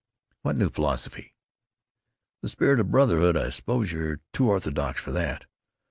[0.41, 1.35] "What new philosophy?"
[2.41, 3.37] "The spirit of brotherhood.
[3.37, 5.45] I suppose you're too orthodox for that!"